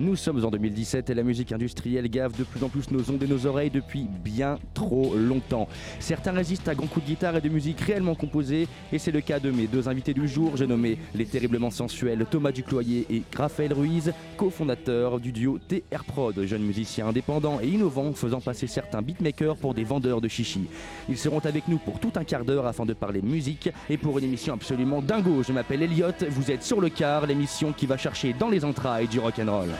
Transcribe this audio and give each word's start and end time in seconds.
Nous 0.00 0.16
sommes 0.16 0.44
en 0.44 0.50
2017 0.50 1.10
et 1.10 1.14
la 1.14 1.22
musique 1.22 1.52
industrielle 1.52 2.08
gave 2.08 2.36
de 2.36 2.42
plus 2.42 2.64
en 2.64 2.68
plus 2.68 2.90
nos 2.90 3.08
ondes 3.12 3.22
et 3.22 3.28
nos 3.28 3.46
oreilles 3.46 3.70
depuis 3.70 4.08
bien 4.24 4.58
trop 4.74 5.14
longtemps. 5.14 5.68
Certains 6.00 6.32
résistent 6.32 6.66
à 6.66 6.74
grands 6.74 6.88
coups 6.88 7.06
de 7.06 7.10
guitare 7.12 7.36
et 7.36 7.40
de 7.40 7.48
musique 7.48 7.80
réellement 7.80 8.16
composée 8.16 8.66
et 8.92 8.98
c'est 8.98 9.12
le 9.12 9.20
cas 9.20 9.38
de 9.38 9.52
mes 9.52 9.68
deux 9.68 9.88
invités 9.88 10.12
du 10.12 10.26
jour. 10.26 10.56
J'ai 10.56 10.66
nommé 10.66 10.98
les 11.14 11.26
terriblement 11.26 11.70
sensuels 11.70 12.26
Thomas 12.28 12.50
Ducloyer 12.50 13.06
et 13.08 13.22
Raphaël 13.36 13.72
Ruiz, 13.72 14.12
cofondateurs 14.36 15.20
du 15.20 15.30
duo 15.30 15.60
TR 15.60 16.02
Prod, 16.04 16.44
jeunes 16.44 16.64
musiciens 16.64 17.06
indépendants 17.06 17.60
et 17.62 17.68
innovants 17.68 18.14
faisant 18.14 18.40
passer 18.40 18.66
certains 18.66 19.00
beatmakers 19.00 19.56
pour 19.56 19.74
des 19.74 19.84
vendeurs 19.84 20.20
de 20.20 20.26
chichi. 20.26 20.66
Ils 21.08 21.18
seront 21.18 21.38
avec 21.38 21.68
nous 21.68 21.78
pour 21.78 22.00
tout 22.00 22.12
un 22.16 22.24
quart 22.24 22.44
d'heure 22.44 22.66
afin 22.66 22.84
de 22.84 22.94
parler 22.94 23.22
musique 23.22 23.70
et 23.88 23.96
pour 23.96 24.18
une 24.18 24.24
émission 24.24 24.54
absolument 24.54 25.02
dingo. 25.02 25.44
Je 25.44 25.52
m'appelle 25.52 25.84
Elliot, 25.84 26.08
vous 26.30 26.50
êtes 26.50 26.64
sur 26.64 26.80
le 26.80 26.88
car, 26.88 27.26
l'émission 27.26 27.72
qui 27.72 27.86
va 27.86 27.96
chercher 27.96 28.32
dans 28.32 28.48
les 28.48 28.64
entrailles 28.64 29.06
du 29.06 29.20
rock'n'roll. 29.20 29.70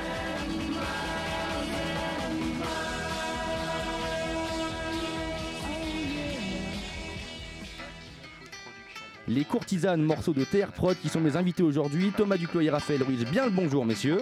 Les 9.35 9.45
courtisanes 9.45 10.03
morceaux 10.03 10.33
de 10.33 10.45
TR 10.45 10.71
Prod 10.73 10.97
qui 10.97 11.09
sont 11.09 11.21
mes 11.21 11.37
invités 11.37 11.65
aujourd'hui, 11.65 12.13
Thomas 12.17 12.37
Duclos 12.37 12.61
et 12.61 12.71
Raphaël 12.71 13.03
Ruiz. 13.03 13.25
Bien 13.25 13.47
le 13.47 13.51
bonjour 13.51 13.85
messieurs. 13.85 14.21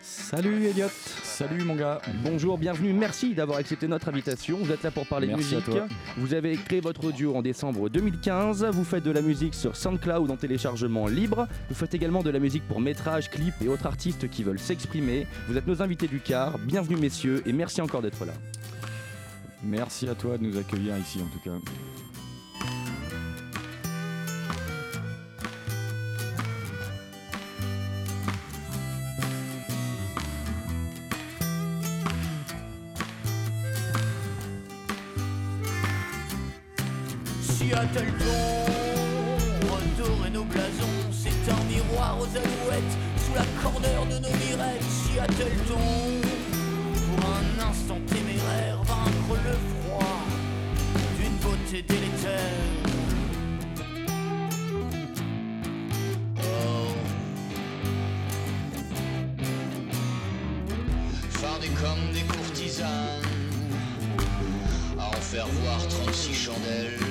Salut 0.00 0.66
Elliot. 0.66 0.88
Salut 1.22 1.62
mon 1.62 1.76
gars. 1.76 2.00
Bonjour, 2.24 2.58
bienvenue, 2.58 2.92
merci 2.92 3.34
d'avoir 3.34 3.58
accepté 3.58 3.86
notre 3.86 4.08
invitation. 4.08 4.58
Vous 4.60 4.72
êtes 4.72 4.82
là 4.82 4.90
pour 4.90 5.06
parler 5.06 5.28
Merci 5.28 5.54
à 5.54 5.58
musique. 5.58 5.72
toi. 5.72 5.86
Vous 6.16 6.34
avez 6.34 6.56
créé 6.56 6.80
votre 6.80 7.12
duo 7.12 7.36
en 7.36 7.42
décembre 7.42 7.88
2015. 7.88 8.64
Vous 8.72 8.82
faites 8.82 9.04
de 9.04 9.12
la 9.12 9.22
musique 9.22 9.54
sur 9.54 9.76
SoundCloud 9.76 10.28
en 10.28 10.36
téléchargement 10.36 11.06
libre. 11.06 11.46
Vous 11.68 11.76
faites 11.76 11.94
également 11.94 12.24
de 12.24 12.30
la 12.30 12.40
musique 12.40 12.66
pour 12.66 12.80
métrages, 12.80 13.30
clips 13.30 13.62
et 13.62 13.68
autres 13.68 13.86
artistes 13.86 14.28
qui 14.28 14.42
veulent 14.42 14.58
s'exprimer. 14.58 15.28
Vous 15.46 15.56
êtes 15.56 15.68
nos 15.68 15.82
invités 15.82 16.08
du 16.08 16.18
car. 16.18 16.58
Bienvenue 16.58 16.96
messieurs 16.96 17.42
et 17.46 17.52
merci 17.52 17.80
encore 17.80 18.02
d'être 18.02 18.24
là. 18.24 18.32
Merci 19.62 20.08
à 20.08 20.16
toi 20.16 20.36
de 20.36 20.42
nous 20.42 20.56
accueillir 20.58 20.98
ici 20.98 21.20
en 21.20 21.26
tout 21.32 21.38
cas. 21.48 21.56
Seattle-ton, 37.82 39.66
redorer 39.66 40.30
nos 40.30 40.44
blasons, 40.44 41.02
c'est 41.10 41.50
un 41.50 41.64
miroir 41.64 42.16
aux 42.20 42.28
alouettes, 42.36 42.96
sous 43.16 43.34
la 43.34 43.44
corner 43.60 44.06
de 44.06 44.18
nos 44.20 44.30
mirettes. 44.36 44.84
Seattle-ton, 44.88 46.20
pour 47.08 47.26
un 47.28 47.68
instant 47.68 47.98
téméraire, 48.06 48.80
vaincre 48.84 49.36
le 49.44 49.56
froid 49.82 50.20
d'une 51.18 51.36
beauté 51.38 51.82
délétère. 51.82 52.38
Comme 61.80 62.12
des 62.12 62.22
courtisanes, 62.22 63.22
à 65.00 65.08
en 65.08 65.20
faire 65.20 65.46
voir 65.48 65.78
36 65.88 66.32
chandelles. 66.32 67.01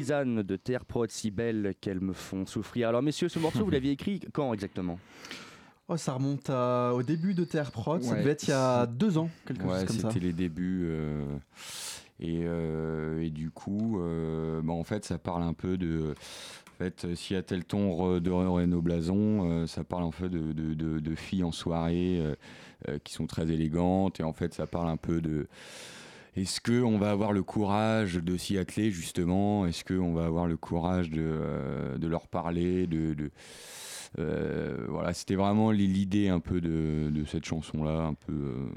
De 0.00 0.56
TR 0.56 0.84
Prod 0.86 1.10
si 1.10 1.30
belles 1.30 1.74
qu'elles 1.80 2.00
me 2.00 2.12
font 2.14 2.46
souffrir. 2.46 2.88
Alors 2.88 3.02
messieurs, 3.02 3.28
ce 3.28 3.38
morceau 3.38 3.64
vous 3.64 3.70
l'aviez 3.70 3.92
écrit 3.92 4.20
quand 4.32 4.52
exactement? 4.54 4.98
Oh, 5.88 5.96
ça 5.98 6.14
remonte 6.14 6.48
à- 6.48 6.92
au 6.94 7.02
début 7.02 7.34
de 7.34 7.44
TR 7.44 7.70
Prod, 7.70 8.02
ça 8.02 8.14
devait 8.16 8.30
être 8.30 8.44
il 8.46 8.50
y 8.50 8.54
a 8.54 8.86
deux 8.86 9.18
ans, 9.18 9.28
quelque 9.46 9.64
Ouais, 9.64 9.80
chose 9.80 9.84
comme 9.88 9.96
ça. 9.98 10.08
c'était 10.10 10.24
les 10.24 10.32
débuts. 10.32 10.84
euh, 10.86 11.24
et, 12.20 12.42
euh, 12.44 13.20
et 13.22 13.28
du 13.30 13.50
coup, 13.50 14.00
euh, 14.00 14.62
bah, 14.62 14.72
en 14.72 14.84
fait, 14.84 15.04
ça 15.04 15.18
parle 15.18 15.42
un 15.42 15.52
peu 15.54 15.76
de. 15.76 16.14
En 16.74 16.84
fait, 16.84 17.14
si 17.14 17.34
à 17.34 17.42
tel 17.42 17.64
ton 17.64 18.18
de 18.18 18.30
Renaud 18.30 18.80
Blason, 18.80 19.50
euh, 19.50 19.66
ça 19.66 19.84
parle 19.84 20.04
en 20.04 20.10
fait 20.12 20.28
de, 20.30 20.52
de- 20.52 20.72
de- 20.74 21.00
de 21.00 21.14
filles 21.14 21.44
en 21.44 21.52
soirée 21.52 22.18
euh, 22.20 22.34
euh, 22.88 22.98
qui 23.04 23.12
sont 23.12 23.26
très 23.26 23.50
élégantes. 23.50 24.20
Et 24.20 24.22
en 24.22 24.32
fait, 24.32 24.54
ça 24.54 24.66
parle 24.66 24.88
un 24.88 24.96
peu 24.96 25.20
de. 25.20 25.46
Est-ce 26.34 26.60
qu'on 26.60 26.96
va 26.98 27.10
avoir 27.10 27.32
le 27.32 27.42
courage 27.42 28.14
de 28.14 28.36
s'y 28.38 28.56
atteler 28.56 28.90
justement? 28.90 29.66
Est-ce 29.66 29.84
qu'on 29.84 30.14
va 30.14 30.24
avoir 30.24 30.46
le 30.46 30.56
courage 30.56 31.10
de, 31.10 31.20
euh, 31.22 31.98
de 31.98 32.06
leur 32.08 32.26
parler 32.26 32.86
de, 32.86 33.12
de- 33.14 33.30
euh, 34.18 34.86
Voilà, 34.88 35.12
c'était 35.12 35.34
vraiment 35.34 35.70
l'idée 35.70 36.28
un 36.28 36.40
peu 36.40 36.60
de, 36.60 37.10
de 37.10 37.24
cette 37.26 37.44
chanson-là, 37.44 38.04
un 38.06 38.14
peu. 38.14 38.32
euh, 38.32 38.68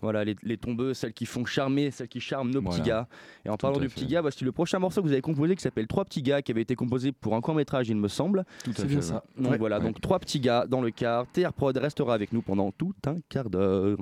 Voilà, 0.00 0.24
les, 0.24 0.34
les 0.42 0.56
tombeuses, 0.56 0.98
celles 0.98 1.12
qui 1.12 1.24
font 1.26 1.44
charmer, 1.44 1.92
celles 1.92 2.08
qui 2.08 2.18
charment 2.20 2.50
nos 2.50 2.60
Voilà. 2.62 2.76
petits 2.78 2.88
gars. 2.88 3.08
Et 3.44 3.48
en 3.48 3.56
parlant 3.56 3.78
à 3.78 3.80
de 3.80 3.86
fait. 3.88 3.94
petits 3.94 4.06
gars, 4.06 4.20
voici 4.20 4.44
le 4.44 4.50
prochain 4.50 4.80
morceau 4.80 5.00
que 5.00 5.06
vous 5.06 5.12
avez 5.12 5.22
composé 5.22 5.54
qui 5.54 5.62
s'appelle 5.62 5.86
Trois 5.86 6.04
petits 6.04 6.22
gars, 6.22 6.42
qui 6.42 6.50
avait 6.50 6.62
été 6.62 6.74
composé 6.74 7.12
pour 7.12 7.36
un 7.36 7.40
court 7.40 7.54
métrage, 7.54 7.88
il 7.88 7.96
me 7.96 8.08
semble. 8.08 8.44
Tout 8.64 8.72
C'est 8.74 8.86
bien 8.86 9.00
ça. 9.00 9.22
Donc 9.36 9.52
Ouais. 9.52 9.58
voilà, 9.58 9.78
Ouais. 9.78 9.84
donc 9.84 10.00
trois 10.00 10.18
petits 10.18 10.40
gars 10.40 10.66
dans 10.68 10.80
le 10.80 10.90
car. 10.90 11.26
TR 11.32 11.52
Prod 11.52 11.76
restera 11.76 12.12
avec 12.14 12.32
nous 12.32 12.42
pendant 12.42 12.72
tout 12.72 12.94
un 13.06 13.18
quart 13.28 13.50
d'heure. 13.50 13.96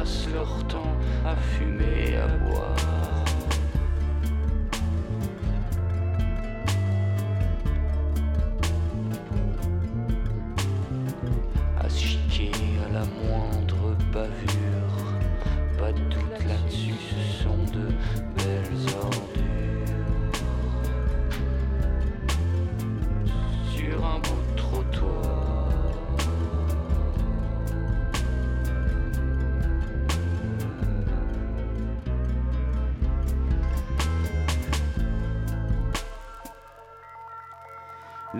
Passent 0.00 0.28
leur 0.32 0.66
temps 0.66 0.96
à 1.26 1.36
fumer 1.36 2.12
et 2.12 2.16
à 2.16 2.26
boire. 2.26 2.69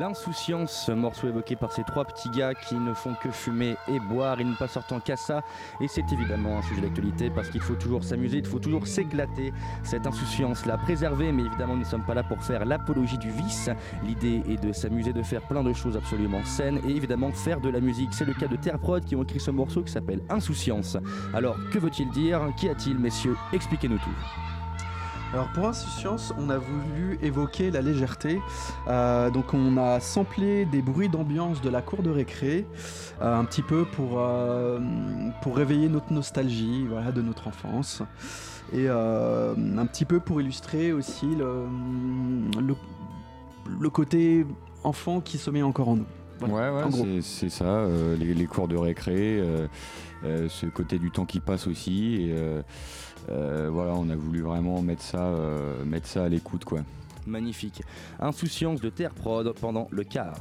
L'insouciance, 0.01 0.87
ce 0.87 0.93
morceau 0.93 1.29
évoqué 1.29 1.57
par 1.57 1.73
ces 1.73 1.85
trois 1.85 2.07
petits 2.07 2.31
gars 2.31 2.55
qui 2.55 2.75
ne 2.75 2.95
font 2.95 3.13
que 3.23 3.31
fumer 3.31 3.77
et 3.87 4.01
boire, 4.01 4.41
ils 4.41 4.49
ne 4.49 4.57
pas 4.57 4.67
sortant 4.67 4.99
qu'à 4.99 5.15
ça. 5.15 5.43
Et 5.79 5.89
c'est 5.89 6.11
évidemment 6.11 6.57
un 6.57 6.63
sujet 6.63 6.81
d'actualité 6.81 7.29
parce 7.29 7.51
qu'il 7.51 7.61
faut 7.61 7.75
toujours 7.75 8.03
s'amuser, 8.03 8.39
il 8.39 8.47
faut 8.47 8.59
toujours 8.59 8.87
s'éclater. 8.87 9.53
Cette 9.83 10.07
insouciance-là, 10.07 10.79
préserver, 10.79 11.33
mais 11.33 11.43
évidemment 11.43 11.75
nous 11.75 11.81
ne 11.81 11.85
sommes 11.85 12.07
pas 12.07 12.15
là 12.15 12.23
pour 12.23 12.43
faire 12.43 12.65
l'apologie 12.65 13.19
du 13.19 13.31
vice. 13.31 13.69
L'idée 14.03 14.43
est 14.49 14.65
de 14.65 14.73
s'amuser, 14.73 15.13
de 15.13 15.23
faire 15.23 15.43
plein 15.43 15.63
de 15.63 15.75
choses 15.75 15.99
absolument 15.99 16.43
saines 16.47 16.81
et 16.89 16.93
évidemment 16.93 17.31
faire 17.31 17.61
de 17.61 17.69
la 17.69 17.81
musique. 17.81 18.15
C'est 18.15 18.25
le 18.25 18.33
cas 18.33 18.49
de 18.49 18.57
Terre 18.57 18.79
qui 19.05 19.17
ont 19.17 19.23
écrit 19.23 19.39
ce 19.39 19.51
morceau 19.51 19.83
qui 19.83 19.93
s'appelle 19.93 20.23
Insouciance. 20.31 20.97
Alors 21.35 21.57
que 21.71 21.79
veut-il 21.79 22.09
dire? 22.09 22.41
Qu'y 22.57 22.71
a-t-il, 22.71 22.99
messieurs? 22.99 23.37
Expliquez-nous 23.53 23.99
tout. 23.99 24.60
Alors 25.33 25.47
pour 25.55 25.69
Insouciance, 25.69 26.35
on 26.39 26.51
a 26.51 26.59
voulu 26.59 27.17
évoquer 27.23 27.71
la 27.71 27.83
légèreté. 27.83 28.43
Euh, 28.89 29.31
donc 29.31 29.55
on 29.55 29.77
a 29.77 30.01
samplé 30.01 30.65
des 30.65 30.83
bruits 30.83 31.09
d'ambiance 31.09 31.61
de 31.63 31.71
la 31.71 31.83
cour 31.83 32.03
de 32.03 32.11
récré, 32.11 32.67
euh, 33.23 33.39
un 33.39 33.45
petit 33.45 33.63
peu 33.63 33.85
pour, 33.85 34.19
euh, 34.19 34.81
pour 35.41 35.57
réveiller 35.57 35.89
notre 35.89 36.13
nostalgie 36.13 36.85
voilà, 36.89 37.13
de 37.13 37.23
notre 37.23 37.47
enfance. 37.47 38.03
Et 38.73 38.89
un 38.89 39.87
petit 39.87 40.05
peu 40.05 40.21
pour 40.21 40.41
illustrer 40.41 40.93
aussi 40.93 41.27
le, 41.27 41.65
le, 42.61 42.77
le 43.81 43.91
côté 43.91 44.47
enfant 44.85 45.21
qui 45.21 45.39
sommeille 45.39 45.65
encore 45.65 45.89
en 45.89 45.97
nous. 45.97 46.07
Voilà, 46.49 46.75
ouais, 46.75 46.83
ouais, 46.85 47.21
c'est- 47.23 47.49
ça, 47.51 47.65
euh, 47.65 48.17
les, 48.17 48.35
les 48.35 48.47
cours 48.47 48.69
de 48.69 48.77
récré, 48.77 49.39
euh, 49.39 49.67
euh, 50.25 50.49
ce 50.49 50.67
côté 50.67 50.99
du 50.99 51.11
temps 51.11 51.27
qui 51.27 51.41
passe 51.41 51.67
aussi. 51.67 52.23
Et, 52.23 52.35
voilà, 53.29 53.93
on 53.95 54.09
a 54.11 54.17
voulu 54.17 54.41
vraiment 54.43 54.83
mettre 54.83 55.03
ça, 55.03 55.31
mettre 55.85 56.07
ça 56.07 56.25
à 56.25 56.29
l'écoute, 56.29 56.65
quoi. 56.65 56.81
Magnifique. 57.27 57.83
Insouciance 58.19 58.81
de 58.81 58.89
Terre 58.89 59.13
Prod 59.15 59.53
pendant 59.61 59.87
le 59.91 60.03
quart. 60.05 60.41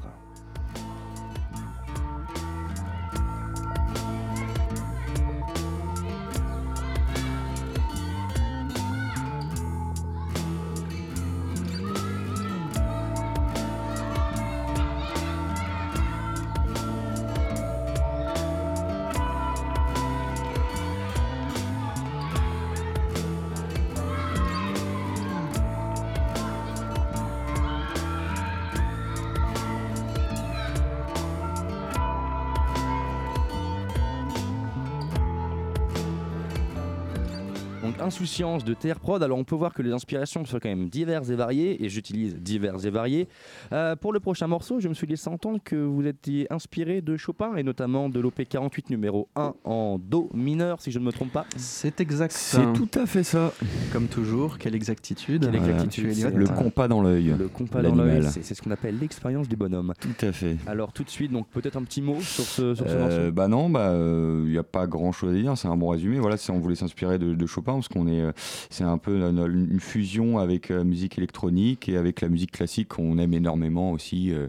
Insouciance 38.14 38.66
de 38.66 38.74
Terre 38.74 39.00
Prod. 39.00 39.22
Alors 39.22 39.38
on 39.38 39.44
peut 39.44 39.56
voir 39.56 39.72
que 39.74 39.84
les 39.84 39.92
inspirations 39.94 40.44
sont 40.44 40.58
quand 40.60 40.68
même 40.70 40.90
diverses 40.90 41.30
et 41.30 41.36
variées, 41.36 41.84
et 41.86 41.90
j'utilise 41.90 42.36
diverses 42.36 42.84
et 42.86 42.90
variées. 42.90 43.28
Euh, 43.72 43.96
pour 43.96 44.14
le 44.14 44.20
prochain 44.20 44.48
morceau, 44.48 44.80
je 44.80 44.88
me 44.90 44.96
suis 44.96 45.06
laissé 45.06 45.30
entendre 45.30 45.60
que 45.64 45.76
vous 45.76 46.08
étiez 46.08 46.52
inspiré 46.52 47.02
de 47.02 47.16
Chopin, 47.18 47.56
et 47.56 47.62
notamment 47.62 48.10
de 48.10 48.20
l'OP 48.20 48.42
48 48.50 48.90
numéro 48.90 49.30
1 49.36 49.54
en 49.64 50.00
Do 50.00 50.28
mineur, 50.34 50.82
si 50.82 50.90
je 50.92 50.98
ne 50.98 51.06
me 51.06 51.12
trompe 51.12 51.32
pas. 51.32 51.46
C'est 51.56 52.02
exact. 52.02 52.32
C'est 52.32 52.74
tout 52.74 52.90
à 52.96 53.06
fait 53.06 53.24
ça. 53.24 53.54
Comme 53.94 54.08
toujours, 54.08 54.58
quelle 54.58 54.74
exactitude. 54.76 55.44
Quelle 55.44 55.60
Voilà. 55.60 55.74
exactitude. 55.76 56.34
Le 56.36 56.48
compas 56.48 56.88
dans 56.88 57.04
l'œil. 57.04 57.36
Le 57.38 57.48
compas 57.48 57.84
dans 57.84 57.94
l'œil, 57.94 58.24
c'est 58.32 58.56
ce 58.56 58.62
qu'on 58.64 58.72
appelle 58.72 58.98
l'expérience 59.00 59.48
du 59.48 59.56
bonhomme. 59.56 59.94
Tout 60.00 60.26
à 60.26 60.32
fait. 60.32 60.58
Alors 60.66 60.94
tout 60.94 61.04
de 61.04 61.10
suite, 61.12 61.32
donc 61.32 61.48
peut-être 61.50 61.78
un 61.78 61.84
petit 61.84 62.02
mot 62.02 62.20
sur 62.22 62.44
ce, 62.44 62.74
sur 62.74 62.88
ce 62.88 62.92
Euh, 62.92 63.00
morceau. 63.20 63.32
bah 63.34 63.48
non, 63.48 63.70
bah 63.70 63.94
il 63.96 64.50
n'y 64.52 64.58
a 64.58 64.64
pas 64.64 64.88
grand 64.88 65.12
chose 65.12 65.32
à 65.32 65.38
dire. 65.40 65.56
C'est 65.58 65.68
un 65.68 65.78
bon 65.78 65.90
résumé. 65.90 66.18
Voilà, 66.20 66.38
c'est- 66.38 66.52
on 66.52 66.60
voulait 66.60 66.76
s'inspirer 66.76 67.20
de, 67.20 67.36
de 67.36 67.46
Chopin 67.46 67.74
parce 67.74 67.88
qu'on 67.88 67.99
euh, 68.08 68.32
c'est 68.70 68.84
un 68.84 68.98
peu 68.98 69.22
euh, 69.22 69.48
une 69.48 69.80
fusion 69.80 70.40
avec 70.40 70.70
la 70.70 70.84
musique 70.84 71.18
électronique 71.18 71.90
et 71.90 71.98
avec 71.98 72.22
la 72.22 72.30
musique 72.30 72.52
classique 72.52 72.90
qu'on 72.90 73.18
aime 73.18 73.34
énormément 73.34 73.92
aussi. 73.92 74.32
euh, 74.32 74.48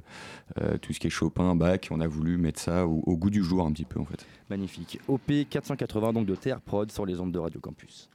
euh, 0.60 0.76
tout 0.78 0.92
ce 0.92 1.00
qui 1.00 1.06
est 1.06 1.10
Chopin, 1.10 1.54
Bach, 1.54 1.80
on 1.90 2.00
a 2.00 2.06
voulu 2.06 2.36
mettre 2.36 2.60
ça 2.60 2.86
au, 2.86 3.16
goût 3.16 3.30
du 3.30 3.42
jour 3.42 3.64
un 3.66 3.72
petit 3.72 3.84
peu 3.84 4.00
en 4.00 4.04
fait. 4.04 4.26
Magnifique. 4.48 4.98
OP 5.08 5.30
480 5.48 6.12
donc 6.12 6.26
de 6.26 6.34
Terre 6.34 6.60
Prod 6.60 6.90
sur 6.90 7.06
les 7.06 7.20
ondes 7.20 7.32
de 7.32 7.38
Radio 7.38 7.60
Campus. 7.60 8.10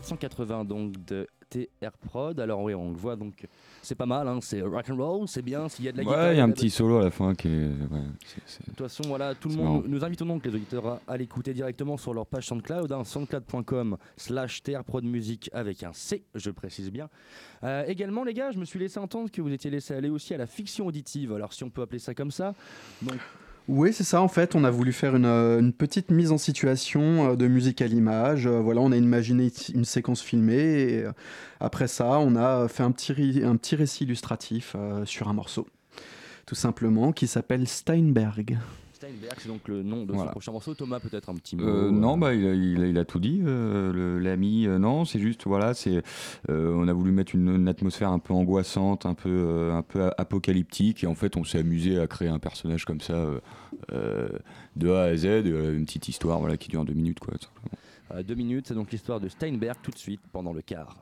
480 0.00 0.64
donc 0.64 0.92
de 1.06 1.26
TR 1.50 1.92
Prod. 2.06 2.38
Alors 2.40 2.60
oui, 2.62 2.74
on 2.74 2.90
le 2.90 2.96
voit 2.96 3.16
donc 3.16 3.46
c'est 3.80 3.94
pas 3.94 4.04
mal, 4.06 4.28
hein, 4.28 4.38
c'est 4.42 4.60
rock 4.60 4.90
and 4.90 4.96
roll, 4.96 5.28
c'est 5.28 5.40
bien. 5.40 5.68
S'il 5.68 5.86
y 5.86 5.88
a 5.88 5.92
de 5.92 5.96
la 5.98 6.04
guitare, 6.04 6.18
Ouais, 6.18 6.34
il 6.34 6.38
y 6.38 6.40
a 6.40 6.44
un 6.44 6.48
la 6.48 6.52
petit 6.52 6.68
solo 6.68 6.98
à 6.98 7.04
la 7.04 7.10
fin 7.10 7.34
qui 7.34 7.48
est. 7.48 7.68
ouais, 7.68 8.02
c'est- 8.26 8.42
c'est- 8.44 8.60
De 8.66 8.66
toute 8.74 8.78
façon, 8.86 9.02
voilà, 9.08 9.34
tout 9.34 9.48
le 9.48 9.54
monde. 9.54 9.64
marrant. 9.64 9.82
Nous 9.86 10.04
invitons 10.04 10.26
donc 10.26 10.44
les 10.44 10.54
auditeurs 10.54 10.86
à, 10.86 11.00
à 11.08 11.16
l'écouter 11.16 11.54
directement 11.54 11.96
sur 11.96 12.12
leur 12.12 12.26
page 12.26 12.46
SoundCloud, 12.48 12.92
hein, 12.92 13.02
soundcloud.com 13.04 13.96
slash 14.18 14.62
trprodmusic 14.62 15.48
avec 15.54 15.82
un 15.84 15.92
C, 15.94 16.22
je 16.34 16.50
précise 16.50 16.90
bien. 16.90 17.08
Euh, 17.64 17.84
également, 17.86 18.24
les 18.24 18.34
gars, 18.34 18.50
je 18.50 18.58
me 18.58 18.64
suis 18.66 18.78
laissé 18.78 18.98
entendre 19.00 19.30
que 19.30 19.40
vous 19.40 19.52
étiez 19.52 19.70
laissé 19.70 19.94
aller 19.94 20.10
aussi 20.10 20.34
à 20.34 20.38
la 20.38 20.46
fiction 20.46 20.86
auditive, 20.86 21.32
alors 21.32 21.52
si 21.54 21.64
on 21.64 21.70
peut 21.70 21.82
appeler 21.82 21.98
ça 21.98 22.14
comme 22.14 22.30
ça. 22.30 22.54
Donc, 23.00 23.18
Oui, 23.68 23.92
c'est 23.92 24.04
ça. 24.04 24.22
En 24.22 24.28
fait, 24.28 24.54
on 24.54 24.64
a 24.64 24.70
voulu 24.70 24.94
faire 24.94 25.14
une, 25.14 25.26
euh, 25.26 25.70
petite 25.76 26.10
mise 26.10 26.32
en 26.32 26.38
situation 26.38 27.32
euh, 27.32 27.36
de 27.36 27.46
musique 27.46 27.82
à 27.82 27.86
l'image. 27.86 28.46
Euh, 28.46 28.60
Voilà, 28.60 28.80
on 28.80 28.92
a 28.92 28.96
imaginé 28.96 29.52
une 29.74 29.84
séquence 29.84 30.22
filmée. 30.22 30.54
Et 30.54 31.04
après 31.60 31.86
ça, 31.86 32.18
on 32.18 32.34
a 32.34 32.66
fait 32.68 32.82
un 32.82 32.92
petit, 32.92 33.12
récit 33.76 34.04
illustratif 34.04 34.74
sur 35.04 35.28
un 35.28 35.34
morceau, 35.34 35.66
tout 36.46 36.54
simplement, 36.54 37.12
qui 37.12 37.26
s'appelle 37.26 37.68
Steinberg. 37.68 38.58
Steinberg, 38.98 39.34
c'est 39.38 39.46
donc 39.48 39.68
le 39.68 39.84
nom 39.84 40.04
de 40.04 40.12
Voilà. 40.12 40.30
ce 40.30 40.32
prochain 40.32 40.50
morceau. 40.50 40.74
Thomas, 40.74 40.98
peut-être 40.98 41.28
un 41.28 41.34
petit 41.36 41.54
mot. 41.54 41.62
Euh, 41.62 41.86
euh, 41.86 41.90
non, 41.92 42.18
bah, 42.18 42.34
il, 42.34 42.44
a, 42.46 42.52
il 42.54 42.82
a- 42.82 42.86
il 42.88 42.98
a 42.98 43.04
tout 43.04 43.20
dit, 43.20 43.40
euh, 43.44 44.18
l'ami. 44.18 44.66
euh, 44.66 44.78
non, 44.78 45.04
c'est 45.04 45.20
juste, 45.20 45.46
voilà, 45.46 45.72
c'est, 45.72 46.02
euh, 46.50 46.74
on 46.74 46.88
a 46.88 46.92
voulu 46.92 47.12
mettre 47.12 47.34
une, 47.36 47.48
une 47.48 47.68
atmosphère 47.68 48.10
un 48.10 48.18
peu 48.18 48.34
angoissante, 48.34 49.06
un 49.06 49.14
peu, 49.14 49.28
euh, 49.30 49.74
un 49.76 49.82
peu 49.82 50.10
apocalyptique, 50.18 51.04
et 51.04 51.06
en 51.06 51.14
fait, 51.14 51.36
on 51.36 51.44
s'est 51.44 51.58
amusé 51.60 51.98
à 52.00 52.08
créer 52.08 52.28
un 52.28 52.40
personnage 52.40 52.84
comme 52.84 53.00
ça, 53.00 53.12
euh, 53.14 53.38
euh, 53.92 54.28
de 54.74 54.90
A 54.90 55.02
à 55.04 55.16
Z, 55.16 55.26
euh, 55.26 55.76
une 55.76 55.84
petite 55.84 56.08
histoire, 56.08 56.40
voilà, 56.40 56.56
qui 56.56 56.68
dure 56.68 56.84
deux 56.84 56.94
minutes, 56.94 57.20
quoi. 57.20 57.34
tout 57.34 57.46
simplement. 57.46 57.78
euh, 58.14 58.22
deux 58.24 58.34
minutes, 58.34 58.66
c'est 58.66 58.74
donc 58.74 58.90
l'histoire 58.90 59.20
de 59.20 59.28
Steinberg 59.28 59.76
tout 59.80 59.92
de 59.92 59.98
suite 59.98 60.20
pendant 60.32 60.52
le 60.52 60.60
quart. 60.62 60.96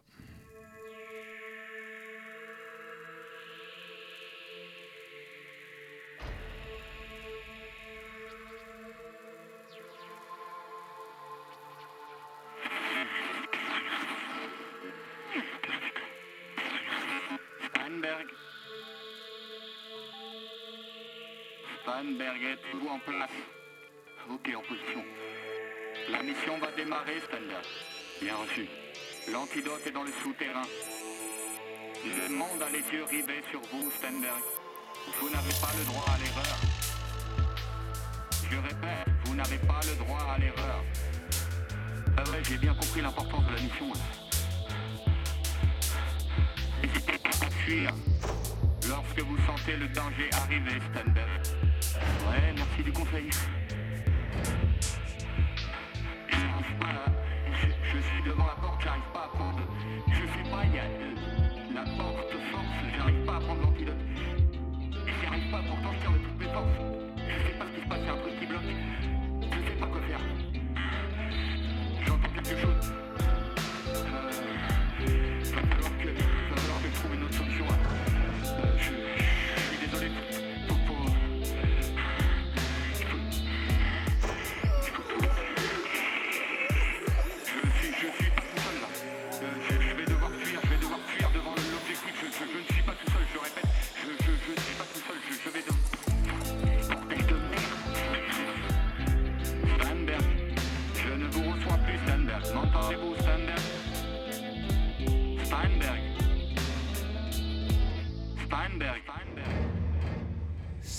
Steinberg, 21.96 22.42
êtes-vous 22.42 22.88
en 22.88 22.98
place 22.98 23.30
Ok, 24.28 24.50
en 24.54 24.60
position. 24.68 25.02
La 26.10 26.22
mission 26.22 26.58
va 26.58 26.70
démarrer, 26.72 27.20
Steinberg. 27.20 27.64
Bien 28.20 28.36
reçu. 28.36 28.68
L'antidote 29.32 29.80
est 29.86 29.92
dans 29.92 30.02
le 30.02 30.12
souterrain. 30.22 30.66
Le 32.04 32.28
monde 32.34 32.60
a 32.60 32.68
les 32.68 32.84
yeux 32.94 33.04
rivés 33.04 33.42
sur 33.50 33.62
vous, 33.72 33.90
Steinberg. 33.92 34.42
Vous 35.18 35.30
n'avez 35.30 35.54
pas 35.58 35.72
le 35.78 35.84
droit 35.86 36.04
à 36.12 36.18
l'erreur. 36.18 36.58
Je 38.50 38.56
répète, 38.58 39.14
vous 39.24 39.34
n'avez 39.34 39.58
pas 39.58 39.80
le 39.88 40.04
droit 40.04 40.20
à 40.34 40.38
l'erreur. 40.38 40.84
Ah 42.18 42.30
ouais, 42.30 42.42
j'ai 42.42 42.58
bien 42.58 42.74
compris 42.74 43.00
l'importance 43.00 43.46
de 43.46 43.54
la 43.54 43.60
mission. 43.62 43.92
N'hésitez 46.82 47.18
pas 47.18 47.46
à 47.46 47.50
fuir. 47.50 47.90
Lorsque 48.86 49.20
vous 49.20 49.38
sentez 49.46 49.76
le 49.78 49.88
danger 49.88 50.28
arriver, 50.32 50.78
Steinberg. 50.92 51.35
Ouais, 52.26 52.52
merci 52.56 52.82
du 52.82 52.92
conseil. 52.92 53.28
J'arrive 56.28 56.78
pas 56.78 57.12
Je, 57.52 57.66
je 57.66 57.98
suis 58.02 58.22
devant 58.26 58.46
la 58.46 58.54
porte, 58.54 58.80
j'arrive 58.82 59.02
pas 59.12 59.24
à 59.24 59.28
prendre. 59.36 59.60
Je 60.08 60.14
sais 60.14 60.50
pas, 60.50 60.64
il 60.64 60.74
y 60.74 60.78
a. 60.78 60.82
euh, 60.84 61.14
La 61.74 61.82
porte 61.84 62.32
force, 62.50 62.66
j'arrive 62.96 63.24
pas 63.24 63.36
à 63.36 63.40
prendre 63.40 63.62
l'antidote. 63.62 63.94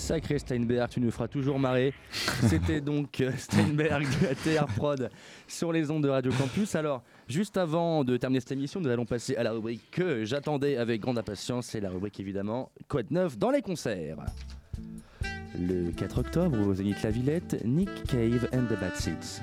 Sacré 0.08 0.38
Steinberg, 0.38 0.88
tu 0.88 1.02
nous 1.02 1.10
feras 1.10 1.28
toujours 1.28 1.58
marrer. 1.58 1.92
C'était 2.48 2.80
donc 2.80 3.20
euh, 3.20 3.30
Steinberg 3.36 4.06
de 4.22 4.26
la 4.26 4.34
TR 4.34 4.66
Prod 4.74 5.10
sur 5.46 5.70
les 5.70 5.90
ondes 5.90 6.02
de 6.02 6.08
Radio 6.08 6.32
Campus. 6.32 6.74
Alors, 6.76 7.02
juste 7.28 7.58
avant 7.58 8.04
de 8.04 8.16
terminer 8.16 8.40
cette 8.40 8.52
émission, 8.52 8.80
nous 8.80 8.88
allons 8.88 9.04
passer 9.04 9.36
à 9.36 9.42
la 9.42 9.52
rubrique 9.52 9.90
que 9.90 10.24
j'attendais 10.24 10.78
avec 10.78 11.02
grande 11.02 11.18
impatience. 11.18 11.66
C'est 11.66 11.80
la 11.80 11.90
rubrique 11.90 12.18
évidemment 12.20 12.70
Quoi 12.88 13.02
de 13.02 13.12
neuf 13.12 13.36
dans 13.36 13.50
les 13.50 13.60
concerts? 13.60 14.24
Le 15.60 15.90
4 15.90 16.18
octobre 16.20 16.58
au 16.66 16.72
Zénith 16.72 17.02
La 17.02 17.10
Villette, 17.10 17.62
Nick 17.66 17.90
Cave 18.04 18.48
and 18.54 18.64
the 18.74 18.80
Bad 18.80 18.96
Seeds. 18.96 19.42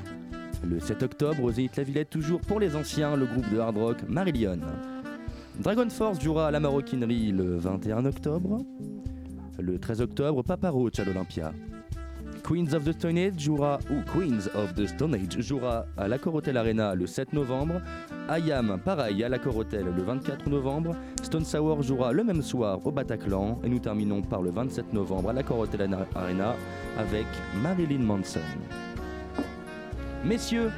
Le 0.63 0.79
7 0.79 1.03
octobre 1.03 1.43
au 1.43 1.51
Zénith 1.51 1.75
La 1.75 1.83
Villette, 1.83 2.09
toujours 2.09 2.41
pour 2.41 2.59
les 2.59 2.75
anciens, 2.75 3.15
le 3.15 3.27
groupe 3.27 3.47
de 3.53 3.59
hard 3.59 3.77
rock 3.77 3.97
Marillion. 4.09 4.61
Dragon 5.59 5.89
Force 5.91 6.19
jouera 6.19 6.47
à 6.47 6.51
la 6.51 6.59
maroquinerie 6.59 7.31
le 7.31 7.55
21 7.57 8.05
octobre. 8.05 8.65
Le 9.59 9.79
13 9.79 10.01
octobre, 10.01 10.43
Papa 10.43 10.69
Roach 10.69 10.99
à 10.99 11.05
l'Olympia. 11.05 11.53
Queens 12.43 12.73
of 12.73 12.83
the 12.83 12.91
Stone 12.91 13.17
Age 13.17 13.39
jouera, 15.39 15.85
à 15.97 16.07
l'Accor 16.07 16.35
Hotel 16.35 16.57
Arena 16.57 16.93
le 16.93 17.07
7 17.07 17.33
novembre. 17.33 17.81
Ayam, 18.29 18.79
pareil, 18.83 19.23
à 19.23 19.29
l'Accor 19.29 19.55
Hotel 19.55 19.85
le 19.95 20.03
24 20.03 20.49
novembre. 20.49 20.95
Stone 21.23 21.45
Sour 21.45 21.81
jouera 21.81 22.11
le 22.11 22.23
même 22.23 22.41
soir 22.41 22.85
au 22.85 22.91
Bataclan. 22.91 23.59
Et 23.63 23.69
nous 23.69 23.79
terminons 23.79 24.21
par 24.21 24.41
le 24.41 24.51
27 24.51 24.93
novembre 24.93 25.29
à 25.29 25.33
l'Accor 25.33 25.59
Hotel 25.59 25.97
Arena 26.13 26.55
avec 26.97 27.25
Marilyn 27.63 28.03
Manson. 28.03 28.41
Messieurs, 30.23 30.71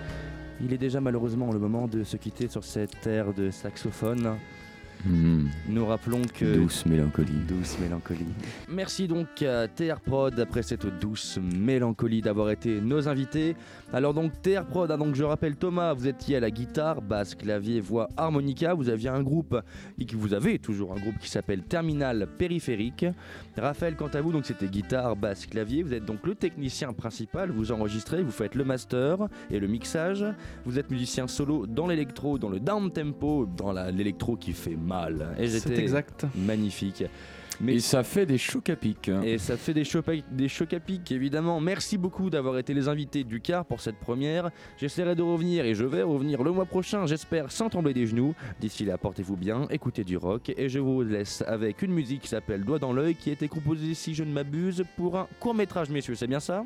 il 0.61 0.71
est 0.71 0.77
déjà 0.77 1.01
malheureusement 1.01 1.51
le 1.51 1.59
moment 1.59 1.87
de 1.87 2.03
se 2.03 2.17
quitter 2.17 2.47
sur 2.47 2.63
cette 2.63 3.07
aire 3.07 3.33
de 3.33 3.49
saxophone. 3.49 4.37
Hmm, 5.05 5.45
Nous 5.69 5.85
rappelons 5.85 6.21
que 6.33 6.55
Douce 6.55 6.85
mélancolie. 6.85 7.31
Douce 7.47 7.77
mélancolie. 7.79 8.25
Merci 8.67 9.07
donc 9.07 9.41
à 9.41 9.67
TR 9.67 9.99
Prod 10.01 10.37
après 10.39 10.63
cette 10.63 10.87
douce 10.99 11.37
mélancolie 11.55 12.21
d'avoir 12.21 12.49
été 12.49 12.81
nos 12.81 13.07
invités. 13.07 13.55
Alors 13.93 14.13
donc 14.13 14.31
TR 14.41 14.65
Prod, 14.65 14.89
hein, 14.91 14.97
donc 14.97 15.15
je 15.15 15.23
rappelle 15.23 15.55
Thomas, 15.55 15.93
vous 15.93 16.07
étiez 16.07 16.37
à 16.37 16.39
la 16.39 16.49
guitare, 16.51 17.01
basse, 17.01 17.35
clavier, 17.35 17.79
voix, 17.79 18.09
harmonica. 18.17 18.73
Vous 18.73 18.89
aviez 18.89 19.09
un 19.09 19.21
groupe 19.23 19.55
et 19.99 20.05
que 20.05 20.15
vous 20.17 20.33
avez 20.33 20.57
toujours 20.59 20.91
un 20.93 20.99
groupe 20.99 21.17
qui 21.19 21.29
s'appelle 21.29 21.61
Terminal 21.61 22.27
Périphérique. 22.37 23.05
Raphaël, 23.55 23.95
quant 23.95 24.07
à 24.13 24.21
vous, 24.21 24.31
donc 24.31 24.45
c'était 24.45 24.67
guitare, 24.67 25.15
basse, 25.15 25.45
clavier. 25.45 25.83
Vous 25.83 25.93
êtes 25.93 26.05
donc 26.05 26.25
le 26.25 26.35
technicien 26.35 26.91
principal. 26.93 27.51
Vous 27.51 27.71
enregistrez, 27.71 28.23
vous 28.23 28.31
faites 28.31 28.55
le 28.55 28.63
master 28.65 29.27
et 29.51 29.59
le 29.59 29.67
mixage. 29.67 30.25
Vous 30.65 30.79
êtes 30.79 30.89
musicien 30.91 31.27
solo 31.27 31.65
dans 31.67 31.87
l'électro, 31.87 32.37
dans 32.39 32.49
le 32.49 32.59
down 32.59 32.91
tempo, 32.91 33.45
dans 33.45 33.71
l'électro 33.91 34.35
qui 34.35 34.53
fait 34.53 34.75
mal. 34.87 35.35
Exact. 35.37 36.25
magnifique. 36.35 37.03
Et 37.67 37.79
ça 37.79 38.03
fait 38.03 38.27
des 38.27 38.37
chocs 38.37 38.69
à 38.69 38.75
pic. 38.75 39.09
hein. 39.09 39.21
Et 39.23 39.39
ça 39.39 39.57
fait 39.57 39.73
des 39.73 39.83
chocs, 39.83 40.07
à- 40.09 40.11
des 40.31 40.47
chocs 40.47 40.73
à 40.73 40.79
pic, 40.79 41.11
évidemment. 41.11 41.59
Merci 41.59 41.97
beaucoup 41.97 42.29
d'avoir 42.29 42.59
été 42.59 42.71
les 42.75 42.87
invités 42.87 43.23
du 43.23 43.41
car 43.41 43.65
pour 43.65 43.81
cette 43.81 43.95
première. 43.97 44.51
J'essaierai 44.79 45.15
de 45.15 45.23
revenir 45.23 45.65
et 45.65 45.73
je 45.73 45.83
vais 45.83 46.03
revenir 46.03 46.43
le 46.43 46.51
mois 46.51 46.65
prochain, 46.65 47.07
j'espère, 47.07 47.51
sans 47.51 47.67
trembler 47.69 47.95
des 47.95 48.05
genoux. 48.05 48.35
D'ici 48.59 48.85
là, 48.85 48.99
portez-vous 48.99 49.35
bien, 49.37 49.65
écoutez 49.71 50.03
du 50.03 50.17
rock. 50.17 50.53
Et 50.55 50.69
je 50.69 50.77
vous 50.77 51.01
laisse 51.01 51.43
avec 51.47 51.81
une 51.81 51.93
musique 51.93 52.21
qui 52.21 52.27
s'appelle 52.27 52.63
Doigt 52.63 52.77
dans 52.77 52.93
l'œil, 52.93 53.15
qui 53.15 53.31
a 53.31 53.33
été 53.33 53.47
composée, 53.47 53.95
si 53.95 54.13
je 54.13 54.23
ne 54.23 54.31
m'abuse, 54.31 54.83
pour 54.95 55.17
un 55.17 55.27
court 55.39 55.55
métrage, 55.55 55.89
messieurs. 55.89 56.13
C'est 56.13 56.27
bien 56.27 56.39
ça? 56.39 56.63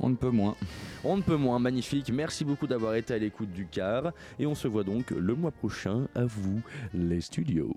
On 0.00 0.08
ne 0.08 0.16
peut 0.16 0.30
moins. 0.30 0.56
On 1.04 1.16
ne 1.16 1.22
peut 1.22 1.36
moins, 1.36 1.58
magnifique. 1.58 2.10
Merci 2.12 2.44
beaucoup 2.44 2.66
d'avoir 2.66 2.94
été 2.94 3.14
à 3.14 3.18
l'écoute 3.18 3.52
du 3.52 3.66
car. 3.66 4.12
Et 4.38 4.46
on 4.46 4.54
se 4.54 4.68
voit 4.68 4.84
donc 4.84 5.10
le 5.10 5.34
mois 5.34 5.50
prochain 5.50 6.06
à 6.14 6.24
vous, 6.24 6.60
les 6.94 7.20
studios. 7.20 7.74